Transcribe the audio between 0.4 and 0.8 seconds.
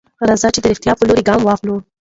چې د